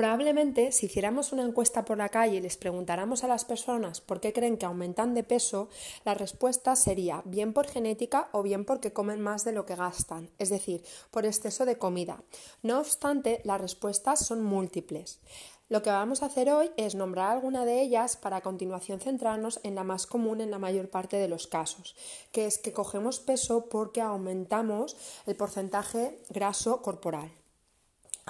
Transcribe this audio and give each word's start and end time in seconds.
Probablemente 0.00 0.72
si 0.72 0.86
hiciéramos 0.86 1.30
una 1.30 1.42
encuesta 1.42 1.84
por 1.84 1.98
la 1.98 2.08
calle 2.08 2.38
y 2.38 2.40
les 2.40 2.56
preguntáramos 2.56 3.22
a 3.22 3.28
las 3.28 3.44
personas 3.44 4.00
por 4.00 4.18
qué 4.18 4.32
creen 4.32 4.56
que 4.56 4.64
aumentan 4.64 5.12
de 5.12 5.24
peso, 5.24 5.68
la 6.06 6.14
respuesta 6.14 6.74
sería 6.74 7.20
bien 7.26 7.52
por 7.52 7.66
genética 7.66 8.30
o 8.32 8.42
bien 8.42 8.64
porque 8.64 8.94
comen 8.94 9.20
más 9.20 9.44
de 9.44 9.52
lo 9.52 9.66
que 9.66 9.76
gastan, 9.76 10.30
es 10.38 10.48
decir, 10.48 10.82
por 11.10 11.26
exceso 11.26 11.66
de 11.66 11.76
comida. 11.76 12.22
No 12.62 12.78
obstante, 12.78 13.42
las 13.44 13.60
respuestas 13.60 14.24
son 14.24 14.42
múltiples. 14.42 15.20
Lo 15.68 15.82
que 15.82 15.90
vamos 15.90 16.22
a 16.22 16.26
hacer 16.26 16.50
hoy 16.50 16.70
es 16.78 16.94
nombrar 16.94 17.32
alguna 17.32 17.66
de 17.66 17.82
ellas 17.82 18.16
para 18.16 18.38
a 18.38 18.40
continuación 18.40 19.00
centrarnos 19.00 19.60
en 19.64 19.74
la 19.74 19.84
más 19.84 20.06
común 20.06 20.40
en 20.40 20.50
la 20.50 20.58
mayor 20.58 20.88
parte 20.88 21.18
de 21.18 21.28
los 21.28 21.46
casos, 21.46 21.94
que 22.32 22.46
es 22.46 22.56
que 22.56 22.72
cogemos 22.72 23.20
peso 23.20 23.66
porque 23.68 24.00
aumentamos 24.00 24.96
el 25.26 25.36
porcentaje 25.36 26.22
graso 26.30 26.80
corporal. 26.80 27.39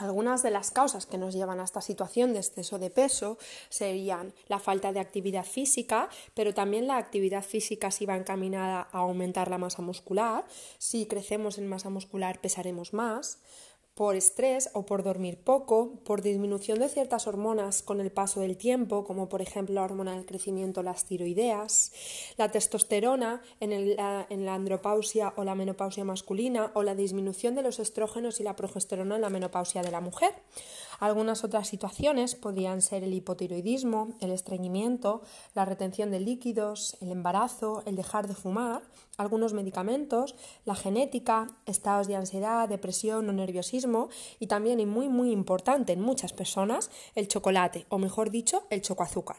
Algunas 0.01 0.43
de 0.43 0.51
las 0.51 0.71
causas 0.71 1.05
que 1.05 1.19
nos 1.19 1.35
llevan 1.35 1.61
a 1.61 1.64
esta 1.64 1.82
situación 1.82 2.32
de 2.32 2.39
exceso 2.39 2.79
de 2.79 2.89
peso 2.89 3.36
serían 3.68 4.32
la 4.49 4.58
falta 4.58 4.95
de 4.95 5.00
actividad 5.00 5.45
física, 5.45 6.08
pero 6.32 6.54
también 6.54 6.86
la 6.86 6.96
actividad 6.96 7.45
física 7.45 7.91
si 7.91 8.07
va 8.07 8.17
encaminada 8.17 8.89
a 8.93 8.99
aumentar 9.00 9.50
la 9.50 9.58
masa 9.58 9.82
muscular. 9.82 10.46
Si 10.79 11.05
crecemos 11.05 11.58
en 11.58 11.68
masa 11.68 11.91
muscular 11.91 12.41
pesaremos 12.41 12.94
más 12.94 13.41
por 13.94 14.17
estrés 14.17 14.71
o 14.72 14.86
por 14.86 15.03
dormir 15.03 15.43
poco, 15.43 16.00
por 16.04 16.22
disminución 16.22 16.79
de 16.79 16.89
ciertas 16.89 17.26
hormonas 17.26 17.82
con 17.82 18.00
el 18.00 18.11
paso 18.11 18.40
del 18.40 18.57
tiempo, 18.57 19.04
como 19.04 19.29
por 19.29 19.43
ejemplo 19.43 19.75
la 19.75 19.82
hormona 19.82 20.14
del 20.14 20.26
crecimiento, 20.26 20.82
las 20.82 21.04
tiroideas, 21.04 21.93
la 22.36 22.50
testosterona 22.50 23.43
en, 23.61 23.96
la 23.96 24.54
andropausia 24.54 25.35
o 25.36 25.44
la 25.44 25.54
menopausia 25.54 26.04
masculina, 26.04 26.71
o 26.75 26.82
la 26.82 26.94
disminución 26.94 27.54
de 27.54 27.63
los 27.63 27.79
estrógenos 27.79 28.40
y 28.40 28.43
la 28.43 28.57
progesterona 28.57 29.16
en 29.16 29.22
la 29.22 29.30
menopausia 29.30 29.82
de 29.82 29.91
la 29.91 30.00
mujer. 30.00 30.35
Algunas 31.00 31.45
otras 31.45 31.67
situaciones 31.67 32.34
podrían 32.34 32.83
ser 32.83 33.05
el 33.05 33.14
hipotiroidismo, 33.14 34.11
el 34.20 34.31
estreñimiento, 34.31 35.22
la 35.55 35.64
retención 35.64 36.11
de 36.11 36.20
líquidos, 36.20 36.97
el 37.00 37.11
embarazo, 37.11 37.83
el 37.86 37.97
dejar 37.97 38.28
de 38.28 38.34
fumar, 38.34 38.83
algunos 39.16 39.55
medicamentos, 39.55 40.34
la 40.66 40.74
genética, 40.74 41.47
estados 41.64 42.06
de 42.06 42.16
ansiedad, 42.16 42.69
depresión 42.69 43.28
o 43.28 43.33
nerviosismo 43.33 44.11
y 44.39 44.47
también, 44.47 44.78
y 44.78 44.86
muy 44.86 45.08
muy 45.08 45.33
importante 45.33 45.94
en 45.94 46.02
muchas 46.02 46.34
personas, 46.34 46.91
el 47.14 47.28
chocolate, 47.28 47.86
o 47.89 47.98
mejor 47.98 48.30
dicho, 48.30 48.64
el 48.69 48.83
chocoazúcar. 48.83 49.39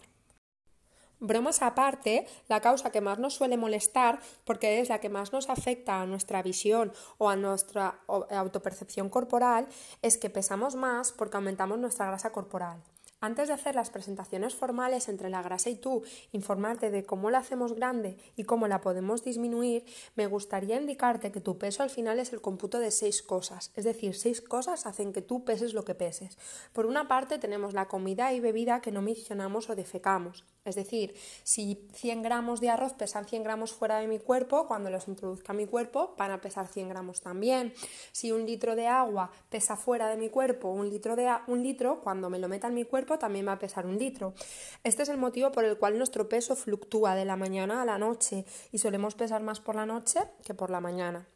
Bromas 1.22 1.62
aparte, 1.62 2.26
la 2.50 2.62
causa 2.62 2.92
que 2.92 3.00
más 3.00 3.20
nos 3.20 3.36
suele 3.36 3.56
molestar, 3.56 4.20
porque 4.44 4.80
es 4.80 4.90
la 4.90 5.00
que 5.00 5.08
más 5.08 5.32
nos 5.32 5.52
afecta 5.52 6.02
a 6.02 6.08
nuestra 6.08 6.42
visión 6.42 6.92
o 7.20 7.30
a 7.30 7.36
nuestra 7.36 8.00
autopercepción 8.08 9.08
corporal, 9.08 9.68
es 10.02 10.18
que 10.18 10.32
pesamos 10.32 10.74
más 10.74 11.12
porque 11.12 11.38
aumentamos 11.38 11.78
nuestra 11.78 12.08
grasa 12.08 12.32
corporal. 12.32 12.82
Antes 13.24 13.50
de 13.50 13.54
hacer 13.54 13.76
las 13.76 13.92
presentaciones 13.92 14.56
formales 14.56 15.08
entre 15.08 15.30
la 15.30 15.44
grasa 15.44 15.70
y 15.70 15.76
tú, 15.76 16.02
informarte 16.32 16.90
de 16.90 17.04
cómo 17.04 17.30
la 17.30 17.38
hacemos 17.38 17.74
grande 17.74 18.18
y 18.36 18.46
cómo 18.46 18.68
la 18.68 18.82
podemos 18.82 19.24
disminuir, 19.24 19.86
me 20.16 20.26
gustaría 20.26 20.82
indicarte 20.82 21.32
que 21.32 21.40
tu 21.40 21.60
peso 21.60 21.84
al 21.84 21.92
final 21.92 22.18
es 22.18 22.34
el 22.34 22.42
cómputo 22.42 22.80
de 22.80 22.90
seis 22.90 23.22
cosas. 23.22 23.72
Es 23.76 23.86
decir, 23.86 24.16
seis 24.16 24.42
cosas 24.42 24.88
hacen 24.88 25.14
que 25.14 25.22
tú 25.22 25.46
peses 25.46 25.76
lo 25.76 25.86
que 25.86 25.94
peses. 25.94 26.40
Por 26.74 26.88
una 26.88 27.08
parte 27.08 27.38
tenemos 27.38 27.76
la 27.76 27.88
comida 27.88 28.34
y 28.34 28.40
bebida 28.40 28.82
que 28.82 28.92
no 28.92 29.04
mencionamos 29.04 29.70
o 29.70 29.76
defecamos. 29.76 30.44
Es 30.64 30.76
decir, 30.76 31.16
si 31.44 31.88
100 31.94 32.22
gramos 32.22 32.62
de 32.62 32.70
arroz 32.70 32.94
pesan 32.94 33.26
100 33.26 33.44
gramos 33.44 33.74
fuera 33.74 33.98
de 33.98 34.08
mi 34.08 34.20
cuerpo, 34.20 34.68
cuando 34.68 34.92
los 34.92 35.08
introduzca 35.08 35.54
a 35.54 35.56
mi 35.56 35.66
cuerpo 35.66 36.14
van 36.20 36.30
a 36.32 36.40
pesar 36.40 36.68
100 36.68 36.90
gramos 36.90 37.22
también. 37.22 37.74
Si 38.12 38.32
un 38.32 38.46
litro 38.46 38.76
de 38.76 38.88
agua 38.88 39.32
pesa 39.50 39.76
fuera 39.76 40.08
de 40.08 40.18
mi 40.18 40.30
cuerpo, 40.30 40.70
un 40.70 40.90
litro, 40.90 41.16
de 41.16 41.32
un 41.48 41.64
litro, 41.64 42.02
cuando 42.02 42.30
me 42.30 42.38
lo 42.38 42.48
meta 42.48 42.68
en 42.68 42.76
mi 42.76 42.84
cuerpo 42.84 43.18
también 43.18 43.48
va 43.48 43.54
a 43.54 43.60
pesar 43.60 43.88
un 43.88 43.98
litro. 43.98 44.36
Este 44.84 45.02
es 45.02 45.10
el 45.10 45.18
motivo 45.18 45.52
por 45.52 45.66
el 45.66 45.80
cual 45.80 45.98
nuestro 45.98 46.30
peso 46.30 46.56
fluctúa 46.56 47.16
de 47.16 47.26
la 47.26 47.38
mañana 47.38 47.82
a 47.82 47.86
la 47.86 47.98
noche 47.98 48.46
y 48.72 48.78
solemos 48.78 49.16
pesar 49.16 49.42
más 49.42 49.60
por 49.60 49.76
la 49.76 49.88
noche 49.88 50.20
que 50.44 50.54
por 50.54 50.70
la 50.70 50.80
mañana. 50.80 51.28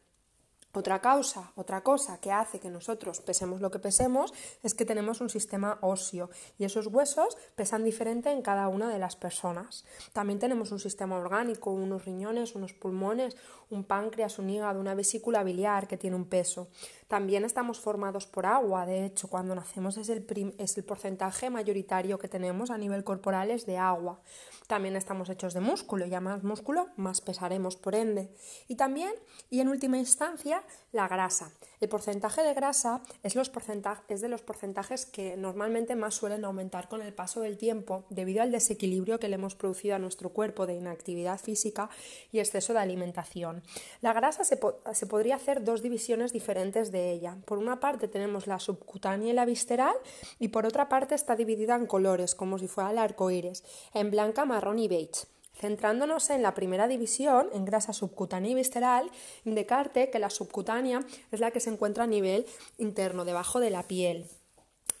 Otra 0.76 1.00
causa, 1.00 1.52
otra 1.56 1.80
cosa 1.80 2.20
que 2.20 2.30
hace 2.30 2.60
que 2.60 2.68
nosotros 2.68 3.22
pesemos 3.22 3.62
lo 3.62 3.70
que 3.70 3.78
pesemos 3.78 4.34
es 4.62 4.74
que 4.74 4.84
tenemos 4.84 5.22
un 5.22 5.30
sistema 5.30 5.78
óseo 5.80 6.28
y 6.58 6.64
esos 6.64 6.88
huesos 6.88 7.38
pesan 7.54 7.82
diferente 7.82 8.30
en 8.30 8.42
cada 8.42 8.68
una 8.68 8.90
de 8.90 8.98
las 8.98 9.16
personas. 9.16 9.86
También 10.12 10.38
tenemos 10.38 10.72
un 10.72 10.78
sistema 10.78 11.16
orgánico, 11.16 11.70
unos 11.70 12.04
riñones, 12.04 12.54
unos 12.54 12.74
pulmones, 12.74 13.38
un 13.70 13.84
páncreas, 13.84 14.38
un 14.38 14.50
hígado, 14.50 14.78
una 14.78 14.94
vesícula 14.94 15.42
biliar 15.42 15.88
que 15.88 15.96
tiene 15.96 16.14
un 16.14 16.26
peso. 16.26 16.68
También 17.08 17.44
estamos 17.44 17.80
formados 17.80 18.26
por 18.26 18.46
agua, 18.46 18.84
de 18.84 19.06
hecho, 19.06 19.28
cuando 19.28 19.54
nacemos 19.54 19.96
es 19.96 20.08
el, 20.08 20.54
es 20.58 20.76
el 20.76 20.84
porcentaje 20.84 21.50
mayoritario 21.50 22.18
que 22.18 22.28
tenemos 22.28 22.70
a 22.70 22.78
nivel 22.78 23.02
corporal 23.02 23.50
es 23.50 23.64
de 23.64 23.78
agua. 23.78 24.20
También 24.66 24.96
estamos 24.96 25.30
hechos 25.30 25.54
de 25.54 25.60
músculo 25.60 26.06
y 26.06 26.14
a 26.14 26.20
más 26.20 26.42
músculo 26.42 26.88
más 26.96 27.20
pesaremos 27.20 27.76
por 27.76 27.94
ende. 27.94 28.34
Y 28.66 28.74
también, 28.74 29.12
y 29.50 29.60
en 29.60 29.68
última 29.68 29.98
instancia, 29.98 30.64
la 30.92 31.08
grasa. 31.08 31.50
El 31.80 31.88
porcentaje 31.88 32.42
de 32.42 32.54
grasa 32.54 33.02
es, 33.22 33.34
de 33.34 34.28
los 34.28 34.42
porcentajes 34.42 35.06
que 35.06 35.36
normalmente 35.36 35.94
más 35.94 36.14
suelen 36.14 36.44
aumentar 36.44 36.88
con 36.88 37.02
el 37.02 37.12
paso 37.12 37.40
del 37.40 37.58
tiempo 37.58 38.04
debido 38.08 38.42
al 38.42 38.50
desequilibrio 38.50 39.18
que 39.18 39.28
le 39.28 39.34
hemos 39.34 39.54
producido 39.54 39.96
a 39.96 39.98
nuestro 39.98 40.30
cuerpo 40.30 40.66
de 40.66 40.74
inactividad 40.74 41.38
física 41.38 41.90
y 42.32 42.38
exceso 42.38 42.72
de 42.72 42.80
alimentación. 42.80 43.62
La 44.00 44.12
grasa 44.12 44.44
se, 44.44 44.58
se 44.92 45.06
podría 45.06 45.36
hacer 45.36 45.64
dos 45.64 45.82
divisiones 45.82 46.32
diferentes 46.32 46.92
de 46.92 47.12
ella. 47.12 47.36
Por 47.44 47.58
una 47.58 47.80
parte 47.80 48.08
tenemos 48.08 48.46
la 48.46 48.58
subcutánea 48.58 49.30
y 49.30 49.34
la 49.34 49.44
visceral 49.44 49.94
y 50.38 50.48
por 50.48 50.66
otra 50.66 50.88
parte 50.88 51.14
está 51.14 51.36
dividida 51.36 51.76
en 51.76 51.86
colores 51.86 52.34
como 52.34 52.58
si 52.58 52.68
fuera 52.68 52.90
el 52.90 52.98
arco 52.98 53.30
iris, 53.30 53.64
en 53.92 54.10
blanca, 54.10 54.44
marrón 54.44 54.78
y 54.78 54.88
beige. 54.88 55.26
Centrándonos 55.58 56.28
en 56.30 56.42
la 56.42 56.54
primera 56.54 56.86
división, 56.86 57.48
en 57.52 57.64
grasa 57.64 57.92
subcutánea 57.92 58.50
y 58.50 58.54
visceral, 58.54 59.10
indicarte 59.44 60.10
que 60.10 60.18
la 60.18 60.28
subcutánea 60.28 61.00
es 61.32 61.40
la 61.40 61.50
que 61.50 61.60
se 61.60 61.70
encuentra 61.70 62.04
a 62.04 62.06
nivel 62.06 62.46
interno, 62.76 63.24
debajo 63.24 63.58
de 63.58 63.70
la 63.70 63.84
piel. 63.84 64.26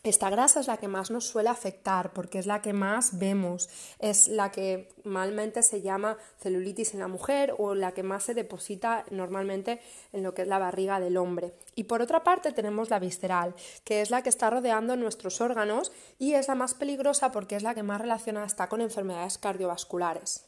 Esta 0.06 0.30
grasa 0.30 0.60
es 0.60 0.68
la 0.68 0.76
que 0.76 0.86
más 0.86 1.10
nos 1.10 1.26
suele 1.26 1.48
afectar 1.48 2.12
porque 2.12 2.38
es 2.38 2.46
la 2.46 2.62
que 2.62 2.72
más 2.72 3.18
vemos, 3.18 3.68
es 3.98 4.28
la 4.28 4.52
que 4.52 4.88
normalmente 5.02 5.64
se 5.64 5.82
llama 5.82 6.16
celulitis 6.38 6.94
en 6.94 7.00
la 7.00 7.08
mujer 7.08 7.56
o 7.58 7.74
la 7.74 7.90
que 7.90 8.04
más 8.04 8.22
se 8.22 8.32
deposita 8.32 9.04
normalmente 9.10 9.80
en 10.12 10.22
lo 10.22 10.32
que 10.32 10.42
es 10.42 10.48
la 10.48 10.60
barriga 10.60 11.00
del 11.00 11.16
hombre. 11.16 11.54
Y 11.74 11.84
por 11.84 12.02
otra 12.02 12.22
parte 12.22 12.52
tenemos 12.52 12.88
la 12.88 13.00
visceral, 13.00 13.56
que 13.82 14.00
es 14.00 14.12
la 14.12 14.22
que 14.22 14.28
está 14.28 14.48
rodeando 14.48 14.94
nuestros 14.94 15.40
órganos 15.40 15.90
y 16.20 16.34
es 16.34 16.46
la 16.46 16.54
más 16.54 16.74
peligrosa 16.74 17.32
porque 17.32 17.56
es 17.56 17.64
la 17.64 17.74
que 17.74 17.82
más 17.82 18.00
relacionada 18.00 18.46
está 18.46 18.68
con 18.68 18.82
enfermedades 18.82 19.38
cardiovasculares. 19.38 20.44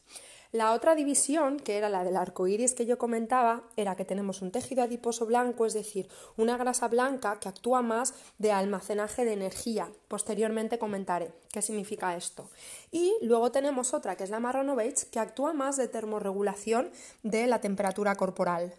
La 0.51 0.73
otra 0.73 0.95
división, 0.95 1.61
que 1.61 1.77
era 1.77 1.91
la 1.91 2.05
del 2.05 2.17
arco 2.17 2.47
iris 2.47 2.73
que 2.73 2.87
yo 2.87 2.97
comentaba, 2.97 3.65
era 3.77 3.97
que 3.97 4.07
tenemos 4.07 4.41
un 4.41 4.51
tejido 4.51 4.83
adiposo 4.83 5.27
blanco, 5.27 5.67
es 5.67 5.75
decir, 5.75 6.09
una 6.39 6.57
grasa 6.57 6.89
blanca 6.89 7.39
que 7.39 7.51
actúa 7.51 7.83
más 7.83 8.15
de 8.39 8.53
almacenaje 8.53 9.27
de 9.27 9.35
energía. 9.35 9.93
Posteriormente 10.09 10.79
comentaré 10.79 11.33
qué 11.53 11.61
significa 11.61 12.17
esto. 12.17 12.49
Y 12.91 13.15
luego 13.21 13.53
tenemos 13.53 13.93
otra, 13.93 14.17
que 14.17 14.25
es 14.25 14.31
la 14.31 14.41
marrón 14.41 14.75
beige, 14.75 15.07
que 15.11 15.19
actúa 15.19 15.53
más 15.53 15.77
de 15.77 15.87
termorregulación 15.87 16.91
de 17.23 17.47
la 17.47 17.61
temperatura 17.61 18.15
corporal. 18.15 18.73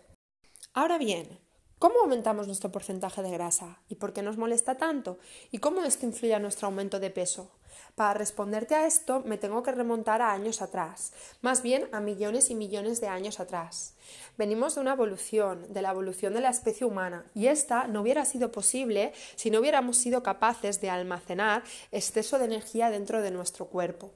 Ahora 0.74 0.98
bien, 0.98 1.40
¿Cómo 1.80 2.02
aumentamos 2.02 2.46
nuestro 2.46 2.74
porcentaje 2.74 3.22
de 3.22 3.32
grasa? 3.32 3.80
¿Y 3.88 3.96
por 3.96 4.12
qué 4.12 4.22
nos 4.22 4.36
molesta 4.36 4.76
tanto? 4.76 5.18
¿Y 5.50 5.60
cómo 5.60 5.82
esto 5.82 6.06
influye 6.06 6.36
a 6.36 6.40
nuestro 6.40 6.68
aumento 6.68 7.00
de 7.00 7.10
peso? 7.10 7.52
Para 7.96 8.14
responderte 8.14 8.76
a 8.76 8.86
esto 8.86 9.22
me 9.26 9.38
tengo 9.38 9.64
que 9.64 9.72
remontar 9.72 10.22
a 10.22 10.32
años 10.32 10.62
atrás, 10.62 11.14
más 11.42 11.62
bien 11.62 11.88
a 11.92 12.00
millones 12.00 12.50
y 12.50 12.56
millones 12.56 13.02
de 13.02 13.08
años 13.08 13.40
atrás. 13.40 13.96
Venimos 14.38 14.76
de 14.76 14.82
una 14.82 14.94
evolución, 14.94 15.72
de 15.74 15.82
la 15.82 15.92
evolución 15.92 16.34
de 16.34 16.42
la 16.42 16.50
especie 16.50 16.86
humana, 16.86 17.26
y 17.36 17.48
esta 17.48 17.88
no 17.88 18.02
hubiera 18.02 18.26
sido 18.26 18.52
posible 18.52 19.14
si 19.36 19.52
no 19.52 19.60
hubiéramos 19.60 19.98
sido 19.98 20.24
capaces 20.24 20.82
de 20.82 20.90
almacenar 20.90 21.64
exceso 21.92 22.40
de 22.40 22.46
energía 22.46 22.90
dentro 22.90 23.22
de 23.22 23.32
nuestro 23.32 23.66
cuerpo. 23.68 24.12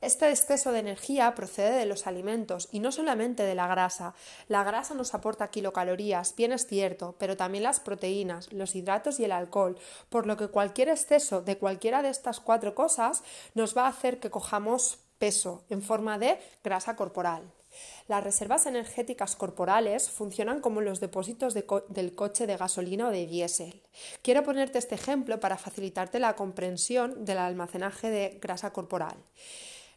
Este 0.00 0.30
exceso 0.30 0.72
de 0.72 0.78
energía 0.78 1.34
procede 1.34 1.78
de 1.78 1.84
los 1.84 2.06
alimentos 2.06 2.68
y 2.72 2.80
no 2.80 2.90
solamente 2.90 3.42
de 3.42 3.54
la 3.54 3.66
grasa. 3.66 4.14
La 4.48 4.64
grasa 4.64 4.94
nos 4.94 5.12
aporta 5.12 5.50
kilocalorías, 5.50 6.34
bien 6.36 6.52
es 6.52 6.66
cierto, 6.66 7.16
pero 7.18 7.36
también 7.36 7.64
las 7.64 7.80
proteínas, 7.80 8.50
los 8.50 8.74
hidratos 8.74 9.20
y 9.20 9.24
el 9.24 9.32
alcohol, 9.32 9.76
por 10.08 10.26
lo 10.26 10.38
que 10.38 10.48
cualquier 10.48 10.88
exceso 10.88 11.42
de 11.42 11.58
cualquiera 11.58 12.00
de 12.00 12.08
estas 12.08 12.40
cuatro 12.40 12.74
cosas 12.74 13.22
nos 13.52 13.76
va 13.76 13.84
a 13.84 13.88
hacer 13.88 14.20
que 14.20 14.30
cojamos 14.30 15.00
peso 15.18 15.64
en 15.68 15.82
forma 15.82 16.18
de 16.18 16.38
grasa 16.64 16.96
corporal. 16.96 17.42
Las 18.08 18.24
reservas 18.24 18.64
energéticas 18.64 19.36
corporales 19.36 20.08
funcionan 20.08 20.62
como 20.62 20.80
los 20.80 21.00
depósitos 21.00 21.52
del 21.54 22.14
coche 22.14 22.46
de 22.46 22.56
gasolina 22.56 23.08
o 23.08 23.10
de 23.10 23.26
diésel. 23.26 23.82
Quiero 24.22 24.42
ponerte 24.44 24.78
este 24.78 24.94
ejemplo 24.94 25.40
para 25.40 25.58
facilitarte 25.58 26.18
la 26.18 26.36
comprensión 26.36 27.26
del 27.26 27.36
almacenaje 27.36 28.08
de 28.08 28.38
grasa 28.40 28.72
corporal. 28.72 29.16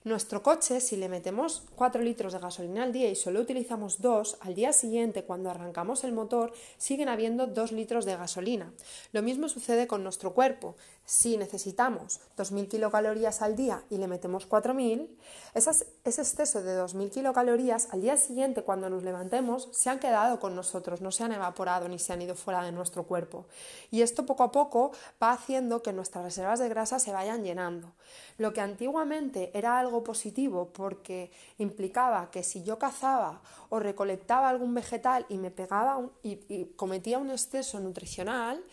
Nuestro 0.05 0.43
coche, 0.43 0.81
si 0.81 0.97
le 0.97 1.07
metemos 1.07 1.63
4 1.75 2.01
litros 2.01 2.33
de 2.33 2.39
gasolina 2.39 2.83
al 2.83 2.91
día 2.91 3.09
y 3.09 3.15
solo 3.15 3.39
utilizamos 3.39 4.01
2, 4.01 4.39
al 4.41 4.53
día 4.53 4.73
siguiente, 4.73 5.23
cuando 5.23 5.49
arrancamos 5.49 6.03
el 6.03 6.11
motor, 6.11 6.51
siguen 6.77 7.07
habiendo 7.07 7.47
2 7.47 7.71
litros 7.71 8.03
de 8.03 8.17
gasolina. 8.17 8.73
Lo 9.13 9.21
mismo 9.21 9.47
sucede 9.47 9.87
con 9.87 10.03
nuestro 10.03 10.33
cuerpo. 10.33 10.75
Si 11.05 11.37
necesitamos 11.37 12.21
2.000 12.37 12.69
kilocalorías 12.69 13.41
al 13.41 13.55
día 13.55 13.83
y 13.89 13.97
le 13.97 14.07
metemos 14.07 14.47
4.000, 14.47 15.09
ese 15.53 16.21
exceso 16.21 16.63
de 16.63 16.79
2.000 16.79 17.09
kilocalorías 17.11 17.89
al 17.91 18.01
día 18.01 18.15
siguiente 18.15 18.63
cuando 18.63 18.89
nos 18.89 19.03
levantemos 19.03 19.67
se 19.71 19.89
han 19.89 19.99
quedado 19.99 20.39
con 20.39 20.55
nosotros, 20.55 21.01
no 21.01 21.11
se 21.11 21.23
han 21.23 21.33
evaporado 21.33 21.89
ni 21.89 21.99
se 21.99 22.13
han 22.13 22.21
ido 22.21 22.35
fuera 22.35 22.63
de 22.63 22.71
nuestro 22.71 23.03
cuerpo. 23.03 23.45
Y 23.91 24.01
esto 24.01 24.25
poco 24.25 24.43
a 24.43 24.51
poco 24.51 24.91
va 25.21 25.31
haciendo 25.31 25.83
que 25.83 25.91
nuestras 25.91 26.23
reservas 26.23 26.59
de 26.59 26.69
grasa 26.69 26.99
se 26.99 27.11
vayan 27.11 27.43
llenando. 27.43 27.91
Lo 28.37 28.53
que 28.53 28.61
antiguamente 28.61 29.51
era 29.53 29.79
algo 29.79 30.03
positivo 30.03 30.69
porque 30.71 31.31
implicaba 31.57 32.31
que 32.31 32.43
si 32.43 32.63
yo 32.63 32.79
cazaba 32.79 33.41
o 33.69 33.79
recolectaba 33.79 34.49
algún 34.49 34.73
vegetal 34.73 35.25
y 35.27 35.37
me 35.37 35.51
pegaba 35.51 35.99
y 36.21 36.65
cometía 36.75 37.19
un 37.19 37.31
exceso 37.31 37.79
nutricional, 37.79 38.63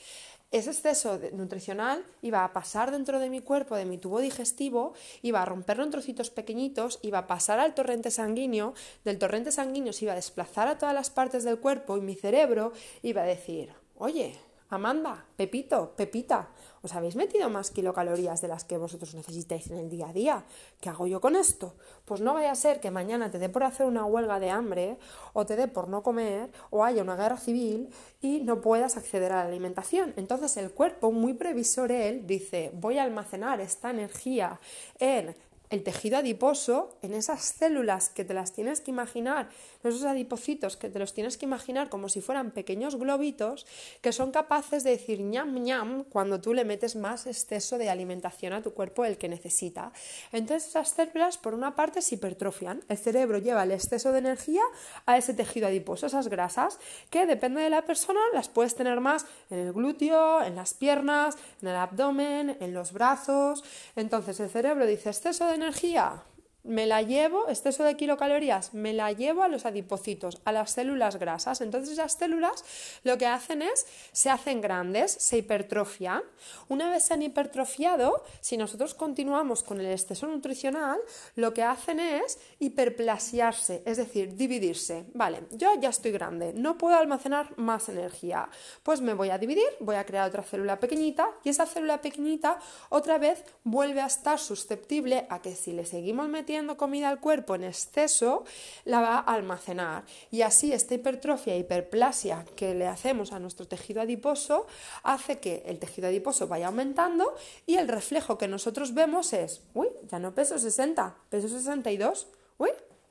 ese 0.51 0.71
exceso 0.71 1.21
nutricional 1.33 2.05
iba 2.23 2.45
a 2.45 2.53
pasar 2.53 2.91
dentro 2.91 3.21
de 3.21 3.31
mi 3.31 3.41
cuerpo, 3.41 3.77
de 3.77 3.85
mi 3.85 3.99
tubo 3.99 4.21
digestivo, 4.21 4.95
iba 5.23 5.43
a 5.43 5.45
romperlo 5.45 5.85
en 5.85 5.91
trocitos 5.91 6.31
pequeñitos, 6.31 6.99
iba 7.03 7.19
a 7.19 7.27
pasar 7.27 7.61
al 7.61 7.75
torrente 7.75 8.11
sanguíneo, 8.11 8.75
del 9.05 9.19
torrente 9.19 9.53
sanguíneo 9.53 9.93
se 9.93 10.07
iba 10.07 10.13
a 10.13 10.17
desplazar 10.17 10.67
a 10.67 10.79
todas 10.79 10.95
las 10.95 11.11
partes 11.11 11.45
del 11.45 11.61
cuerpo 11.61 11.97
y 11.97 12.01
mi 12.01 12.17
cerebro 12.17 12.73
iba 13.03 13.23
a 13.23 13.27
decir, 13.27 13.73
oye, 13.97 14.35
Amanda, 14.73 15.27
Pepito, 15.37 15.97
Pepita, 15.97 16.49
¿os 16.81 16.95
habéis 16.95 17.17
metido 17.17 17.51
más 17.51 17.73
kilocalorías 17.73 18.41
de 18.41 18.47
las 18.47 18.63
que 18.63 18.79
vosotros 18.79 19.17
necesitáis 19.17 19.69
en 19.69 19.79
el 19.79 19.91
día 19.91 20.11
a 20.11 20.13
día? 20.13 20.45
¿Qué 20.81 20.89
hago 20.89 21.09
yo 21.09 21.21
con 21.21 21.35
esto? 21.35 21.75
Pues 22.05 22.21
no 22.21 22.35
vaya 22.35 22.53
a 22.53 22.55
ser 22.55 22.79
que 22.79 22.93
mañana 22.93 23.33
te 23.33 23.41
dé 23.41 23.49
por 23.49 23.65
hacer 23.65 23.87
una 23.87 24.05
huelga 24.05 24.39
de 24.39 24.51
hambre, 24.51 24.97
o 25.33 25.45
te 25.45 25.57
dé 25.57 25.67
por 25.67 25.89
no 25.89 26.05
comer, 26.05 26.53
o 26.71 26.85
haya 26.85 27.03
una 27.03 27.17
guerra 27.17 27.37
civil 27.37 27.89
y 28.21 28.43
no 28.43 28.61
puedas 28.61 28.97
acceder 28.97 29.33
a 29.33 29.43
la 29.43 29.49
alimentación. 29.49 30.15
Entonces 30.17 30.57
el 30.57 30.71
cuerpo, 30.71 31.11
muy 31.11 31.35
previsor 31.35 31.91
él, 31.91 32.29
dice, 32.29 32.71
voy 32.73 32.99
a 32.99 33.03
almacenar 33.03 33.61
esta 33.61 33.91
energía 33.91 34.61
en 35.01 35.35
el 35.71 35.85
tejido 35.85 36.19
adiposo, 36.19 36.99
en 37.01 37.15
esas 37.15 37.43
células 37.43 38.11
que 38.11 38.25
te 38.25 38.35
las 38.35 38.53
tienes 38.53 38.81
que 38.81 38.91
imaginar, 38.91 39.49
esos 39.85 40.03
adipocitos 40.05 40.77
que 40.77 40.91
te 40.91 40.99
los 40.99 41.15
tienes 41.15 41.39
que 41.39 41.47
imaginar 41.47 41.89
como 41.89 42.09
si 42.09 42.21
fueran 42.21 42.51
pequeños 42.51 42.97
globitos 42.97 43.67
que 44.03 44.13
son 44.13 44.33
capaces 44.33 44.85
de 44.85 44.91
decir 44.91 45.21
ñam 45.21 45.55
ñam 45.55 46.05
cuando 46.05 46.41
tú 46.41 46.53
le 46.55 46.65
metes 46.65 46.97
más 46.97 47.27
exceso 47.27 47.79
de 47.79 47.89
alimentación 47.89 48.53
a 48.53 48.63
tu 48.63 48.75
cuerpo 48.75 49.05
el 49.05 49.17
que 49.17 49.29
necesita. 49.29 49.93
Entonces 50.33 50.69
esas 50.69 50.91
células 50.91 51.39
por 51.39 51.55
una 51.55 51.77
parte 51.77 52.03
se 52.03 52.17
hipertrofian, 52.17 52.83
el 52.89 52.99
cerebro 52.99 53.39
lleva 53.39 53.63
el 53.63 53.71
exceso 53.71 54.13
de 54.13 54.19
energía 54.19 54.63
a 55.07 55.17
ese 55.17 55.35
tejido 55.35 55.69
adiposo, 55.69 56.07
esas 56.07 56.29
grasas 56.29 56.79
que 57.11 57.27
depende 57.27 57.63
de 57.63 57.71
la 57.71 57.87
persona 57.87 58.21
las 58.35 58.49
puedes 58.49 58.75
tener 58.75 59.01
más 59.01 59.25
en 59.51 59.59
el 59.61 59.73
glúteo, 59.73 60.43
en 60.43 60.57
las 60.57 60.75
piernas, 60.75 61.39
en 61.63 61.69
el 61.69 61.77
abdomen, 61.77 62.57
en 62.61 62.75
los 62.75 62.93
brazos. 62.93 63.63
Entonces 63.97 64.41
el 64.41 64.51
cerebro 64.51 64.85
dice 64.85 65.11
exceso 65.11 65.47
de 65.47 65.60
energía, 65.61 66.23
me 66.63 66.87
la 66.87 67.03
llevo, 67.03 67.49
exceso 67.49 67.85
de 67.85 67.97
kilocalorías, 67.97 68.75
me 68.75 68.93
la 68.93 69.13
llevo 69.13 69.43
a 69.43 69.49
los 69.49 69.65
adipocitos, 69.65 70.41
a 70.45 70.53
las 70.53 70.73
células 70.73 71.17
grasas. 71.17 71.61
Entonces 71.61 71.95
esas 71.95 72.13
células 72.13 72.65
lo 73.03 73.17
que 73.19 73.27
hacen 73.27 73.63
es, 73.63 73.87
se 74.13 74.31
hacen 74.31 74.61
grandes, 74.61 75.13
se 75.13 75.39
hipertrofian. 75.39 76.23
Una 76.69 76.91
vez 76.91 77.05
se 77.05 77.15
han 77.15 77.23
hipertrofiado, 77.23 78.25
si 78.41 78.57
nosotros 78.57 78.95
continuamos 78.95 79.63
con 79.63 79.81
el 79.81 79.87
exceso 79.87 80.27
nutricional, 80.27 80.99
lo 81.35 81.55
que 81.55 81.63
hacen 81.63 82.01
es 82.01 82.39
hiperplasiarse, 82.59 83.83
es 83.87 83.97
decir, 83.97 84.35
dividirse. 84.35 85.07
Vale, 85.15 85.45
yo 85.53 85.71
ya 85.81 85.89
estoy 85.89 86.13
grande, 86.13 86.53
no 86.55 86.77
puedo 86.77 86.97
almacenar 86.97 87.57
más 87.59 87.89
energía. 87.89 88.49
Pues 88.83 89.01
me 89.01 89.15
voy 89.15 89.31
a 89.31 89.39
dividir, 89.39 89.69
voy 89.81 89.97
a 89.97 90.05
crear 90.05 90.29
otra 90.29 90.43
célula 90.43 90.79
pequeñita 90.79 91.29
y 91.43 91.49
esa 91.49 91.67
célula 91.67 92.03
pequeñita 92.03 92.59
otra 92.91 93.19
vez 93.19 93.45
vuelve 93.65 94.01
a 94.01 94.07
estar 94.07 94.39
susceptible 94.39 95.27
a 95.31 95.41
que 95.41 95.55
si 95.55 95.73
le 95.73 95.87
seguimos 95.87 96.29
metiendo 96.29 96.50
comida 96.77 97.09
al 97.09 97.21
cuerpo 97.21 97.55
en 97.55 97.65
exceso, 97.65 98.45
la 98.85 99.01
va 99.01 99.19
a 99.19 99.35
almacenar. 99.35 100.05
Y 100.31 100.43
así 100.43 100.73
esta 100.73 100.95
hipertrofia, 100.95 101.57
hiperplasia 101.57 102.45
que 102.57 102.75
le 102.75 102.87
hacemos 102.87 103.33
a 103.33 103.39
nuestro 103.39 103.67
tejido 103.67 104.01
adiposo, 104.01 104.67
hace 105.03 105.39
que 105.39 105.63
el 105.67 105.79
tejido 105.79 106.09
adiposo 106.09 106.49
vaya 106.49 106.67
aumentando 106.67 107.35
y 107.67 107.77
el 107.77 107.89
reflejo 107.89 108.39
que 108.39 108.49
nosotros 108.49 108.95
vemos 108.95 109.33
es, 109.33 109.63
uy, 109.75 109.89
ya 110.11 110.19
no 110.19 110.35
peso 110.35 110.59
60, 110.59 111.15
peso 111.29 111.49
62, 111.49 112.27
uy, 112.27 112.40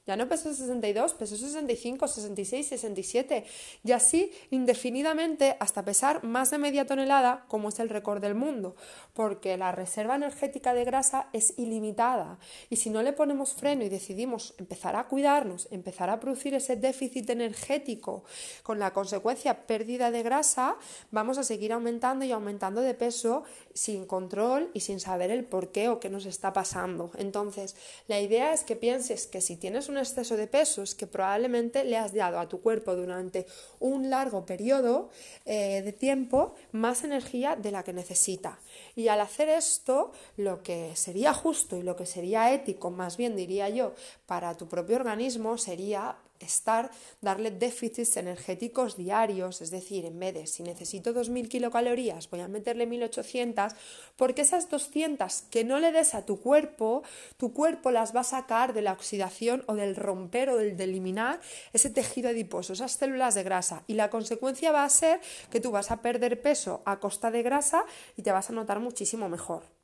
ya 0.09 0.17
no 0.17 0.27
peso 0.27 0.51
62, 0.51 1.13
peso 1.13 1.37
65, 1.37 2.07
66, 2.07 2.67
67 2.69 3.45
y 3.83 3.91
así 3.91 4.31
indefinidamente 4.49 5.55
hasta 5.59 5.85
pesar 5.85 6.23
más 6.23 6.49
de 6.49 6.57
media 6.57 6.87
tonelada 6.87 7.45
como 7.47 7.69
es 7.69 7.77
el 7.77 7.89
récord 7.89 8.19
del 8.19 8.33
mundo, 8.33 8.75
porque 9.13 9.55
la 9.55 9.71
reserva 9.71 10.15
energética 10.15 10.73
de 10.73 10.83
grasa 10.83 11.29
es 11.31 11.53
ilimitada. 11.59 12.39
Y 12.71 12.77
si 12.77 12.89
no 12.89 13.03
le 13.03 13.13
ponemos 13.13 13.53
freno 13.53 13.83
y 13.83 13.89
decidimos 13.89 14.55
empezar 14.57 14.95
a 14.95 15.07
cuidarnos, 15.07 15.67
empezar 15.69 16.09
a 16.09 16.19
producir 16.19 16.55
ese 16.55 16.75
déficit 16.75 17.29
energético 17.29 18.23
con 18.63 18.79
la 18.79 18.93
consecuencia 18.93 19.67
pérdida 19.67 20.09
de 20.09 20.23
grasa, 20.23 20.77
vamos 21.11 21.37
a 21.37 21.43
seguir 21.43 21.71
aumentando 21.71 22.25
y 22.25 22.31
aumentando 22.31 22.81
de 22.81 22.95
peso 22.95 23.43
sin 23.75 24.07
control 24.07 24.71
y 24.73 24.79
sin 24.79 24.99
saber 24.99 25.29
el 25.29 25.45
por 25.45 25.71
qué 25.71 25.87
o 25.87 25.99
qué 25.99 26.09
nos 26.09 26.25
está 26.25 26.51
pasando. 26.51 27.11
Entonces, 27.19 27.75
la 28.07 28.19
idea 28.19 28.53
es 28.53 28.63
que 28.63 28.75
pienses 28.75 29.27
que 29.27 29.41
si 29.41 29.55
tienes 29.55 29.87
un 29.87 29.98
exceso 29.99 30.35
de 30.37 30.47
peso 30.47 30.81
es 30.81 30.95
que 30.95 31.07
probablemente 31.07 31.83
le 31.83 31.97
has 31.97 32.13
dado 32.13 32.39
a 32.39 32.47
tu 32.47 32.61
cuerpo 32.61 32.95
durante 32.95 33.45
un 33.79 34.09
largo 34.09 34.45
periodo 34.45 35.09
eh, 35.45 35.81
de 35.81 35.93
tiempo 35.93 36.55
más 36.71 37.03
energía 37.03 37.55
de 37.55 37.71
la 37.71 37.83
que 37.83 37.93
necesita. 37.93 38.59
Y 38.95 39.07
al 39.07 39.21
hacer 39.21 39.49
esto, 39.49 40.11
lo 40.37 40.63
que 40.63 40.95
sería 40.95 41.33
justo 41.33 41.77
y 41.77 41.83
lo 41.83 41.95
que 41.95 42.05
sería 42.05 42.53
ético, 42.53 42.91
más 42.91 43.17
bien 43.17 43.35
diría 43.35 43.69
yo, 43.69 43.93
para 44.25 44.55
tu 44.55 44.67
propio 44.67 44.95
organismo 44.95 45.57
sería 45.57 46.17
estar, 46.39 46.91
darle 47.21 47.51
déficits 47.51 48.17
energéticos 48.17 48.97
diarios, 48.97 49.61
es 49.61 49.71
decir, 49.71 50.05
en 50.05 50.19
vez 50.19 50.33
de 50.33 50.47
si 50.47 50.63
necesito 50.63 51.13
2.000 51.13 51.47
kilocalorías, 51.47 52.29
voy 52.29 52.39
a 52.41 52.47
meterle 52.47 52.87
1.800, 52.87 53.75
porque 54.15 54.41
esas 54.41 54.69
200 54.69 55.43
que 55.49 55.63
no 55.63 55.79
le 55.79 55.91
des 55.91 56.13
a 56.15 56.25
tu 56.25 56.39
cuerpo, 56.39 57.03
tu 57.37 57.53
cuerpo 57.53 57.91
las 57.91 58.15
va 58.15 58.21
a 58.21 58.23
sacar 58.23 58.73
de 58.73 58.81
la 58.81 58.93
oxidación 58.93 59.63
o 59.67 59.75
del 59.75 59.95
romper 59.95 60.49
o 60.49 60.57
del 60.57 60.77
de 60.77 60.83
eliminar 60.85 61.39
ese 61.73 61.89
tejido 61.89 62.29
adiposo, 62.29 62.73
esas 62.73 62.93
células 62.93 63.35
de 63.35 63.43
grasa, 63.43 63.83
y 63.87 63.93
la 63.93 64.09
consecuencia 64.09 64.71
va 64.71 64.83
a 64.83 64.89
ser 64.89 65.19
que 65.49 65.59
tú 65.59 65.71
vas 65.71 65.91
a 65.91 66.01
perder 66.01 66.41
peso 66.41 66.81
a 66.85 66.99
costa 66.99 67.31
de 67.31 67.43
grasa 67.43 67.85
y 68.15 68.23
te 68.23 68.31
vas 68.31 68.49
a 68.49 68.53
notar 68.53 68.79
muchísimo 68.79 69.29
mejor. 69.29 69.78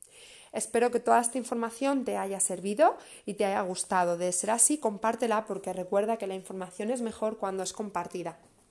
Espero 0.56 0.90
que 0.90 1.02
toda 1.02 1.20
esta 1.20 1.38
información 1.38 2.06
te 2.06 2.16
haya 2.16 2.40
servido 2.40 2.98
y 3.26 3.34
te 3.34 3.44
haya 3.44 3.60
gustado. 3.60 4.18
De 4.18 4.32
ser 4.32 4.52
así, 4.52 4.78
compártela 4.78 5.46
porque 5.46 5.74
recuerda 5.74 6.16
que 6.16 6.28
la 6.28 6.34
información 6.34 6.92
es 6.92 7.02
mejor 7.02 7.38
cuando 7.38 7.62
es 7.62 7.74
compartida. 7.74 8.40